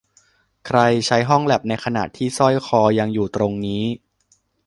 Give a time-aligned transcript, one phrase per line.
[0.67, 3.83] ใครใช้ห้องแลปในขณะที่สร้อยคอยังอยู่ตรงนี้